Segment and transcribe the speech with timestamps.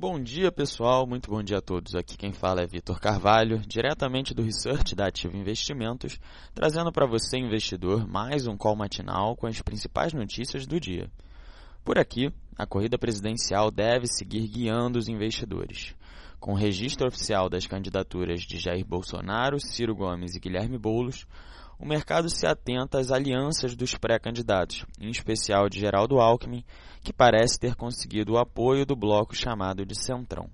[0.00, 1.08] Bom dia, pessoal.
[1.08, 1.96] Muito bom dia a todos.
[1.96, 6.20] Aqui quem fala é Vitor Carvalho, diretamente do Research da Ativo Investimentos,
[6.54, 11.10] trazendo para você, investidor, mais um call matinal com as principais notícias do dia.
[11.84, 15.96] Por aqui, a corrida presidencial deve seguir guiando os investidores.
[16.38, 21.26] Com o registro oficial das candidaturas de Jair Bolsonaro, Ciro Gomes e Guilherme Boulos,
[21.78, 26.64] o mercado se atenta às alianças dos pré-candidatos, em especial de Geraldo Alckmin,
[27.02, 30.50] que parece ter conseguido o apoio do bloco chamado de Centrão.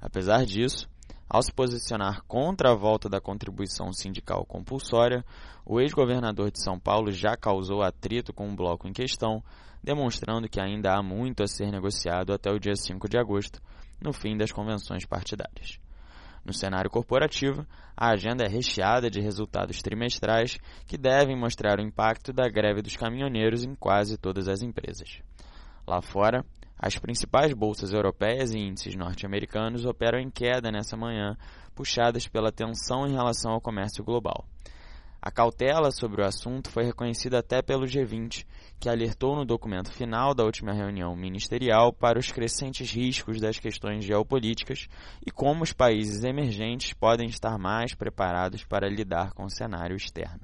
[0.00, 0.88] Apesar disso,
[1.28, 5.24] ao se posicionar contra a volta da contribuição sindical compulsória,
[5.64, 9.42] o ex-governador de São Paulo já causou atrito com o bloco em questão,
[9.82, 13.62] demonstrando que ainda há muito a ser negociado até o dia 5 de agosto,
[14.00, 15.78] no fim das convenções partidárias.
[16.44, 22.32] No cenário corporativo, a agenda é recheada de resultados trimestrais que devem mostrar o impacto
[22.32, 25.20] da greve dos caminhoneiros em quase todas as empresas.
[25.86, 26.44] Lá fora,
[26.78, 31.36] as principais bolsas europeias e índices norte-americanos operam em queda nessa manhã,
[31.74, 34.46] puxadas pela tensão em relação ao comércio global.
[35.22, 38.46] A cautela sobre o assunto foi reconhecida até pelo G20,
[38.78, 44.02] que alertou no documento final da última reunião ministerial para os crescentes riscos das questões
[44.02, 44.88] geopolíticas
[45.26, 50.40] e como os países emergentes podem estar mais preparados para lidar com o cenário externo.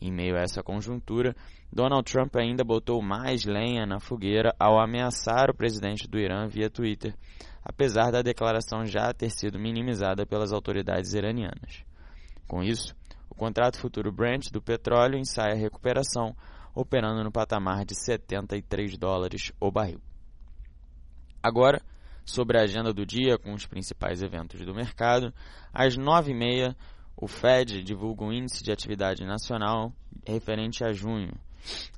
[0.00, 1.32] Em meio a essa conjuntura,
[1.72, 6.68] Donald Trump ainda botou mais lenha na fogueira ao ameaçar o presidente do Irã via
[6.68, 7.14] Twitter,
[7.62, 11.84] apesar da declaração já ter sido minimizada pelas autoridades iranianas.
[12.48, 12.94] Com isso,
[13.32, 16.36] o contrato futuro Brent do petróleo ensaia recuperação,
[16.74, 20.02] operando no patamar de 73 dólares o barril.
[21.42, 21.80] Agora,
[22.26, 25.32] sobre a agenda do dia com os principais eventos do mercado,
[25.72, 26.76] às 9h30
[27.16, 29.94] o Fed divulga o índice de atividade nacional
[30.26, 31.32] referente a junho.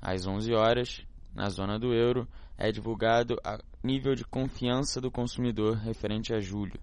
[0.01, 5.79] Às 11 horas, na zona do euro, é divulgado o nível de confiança do consumidor
[5.79, 6.79] referente a julho.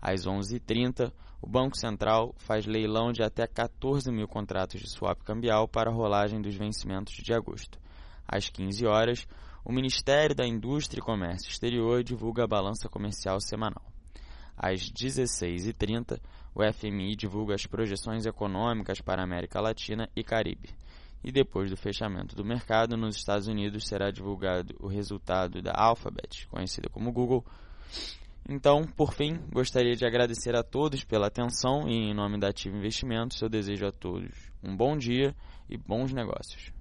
[0.00, 5.68] Às 11h30, o Banco Central faz leilão de até 14 mil contratos de swap cambial
[5.68, 7.78] para a rolagem dos vencimentos de agosto.
[8.26, 9.26] Às 15 horas,
[9.64, 13.84] o Ministério da Indústria e Comércio Exterior divulga a balança comercial semanal.
[14.56, 16.20] Às 16h30,
[16.54, 20.70] o FMI divulga as projeções econômicas para a América Latina e Caribe.
[21.22, 26.46] E depois do fechamento do mercado, nos Estados Unidos será divulgado o resultado da Alphabet,
[26.48, 27.44] conhecida como Google,
[28.48, 32.76] então, por fim, gostaria de agradecer a todos pela atenção e, em nome da Ativa
[32.76, 34.30] Investimentos, eu desejo a todos
[34.62, 35.36] um bom dia
[35.68, 36.77] e bons negócios.